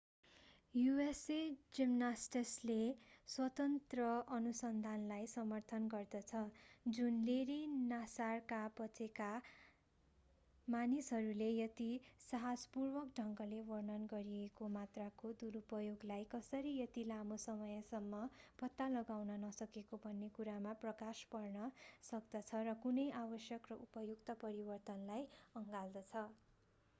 usa 0.73 1.35
जिमनास्टिक्सले 1.77 2.77
स्वतन्त्र 3.27 4.05
अनुसन्धानलाई 4.37 5.27
समर्थन 5.33 5.83
गर्दछ 5.91 6.39
जुन 6.95 7.19
लेरी 7.27 7.57
नासारका 7.91 8.61
बचेका 8.79 9.27
मानिसहरूले 10.67 11.49
यति 11.51 11.89
साहसपूर्वक 12.23 13.13
ढंगले 13.19 13.61
वर्णन 13.67 14.09
गरिएको 14.09 14.71
मात्राको 14.71 15.33
दुरुपयोगलाई 15.43 16.27
कसरी 16.33 16.73
यति 16.77 17.05
लामो 17.07 17.39
समयसम्म 17.45 18.25
पत्ता 18.59 18.87
लगाउन 18.91 19.39
नसकेको 19.45 20.03
भन्ने 20.03 20.31
कुरामा 20.35 20.77
प्रकाश 20.81 21.25
पार्न 21.31 21.71
सक्दछ 22.05 22.65
र 22.65 22.77
कुनै 22.83 23.09
आवश्यक 23.21 23.73
र 23.73 23.79
उपयुक्त 23.83 24.39
परिवर्तनलाई 24.41 25.27
अँगाल्दछ 25.55 26.25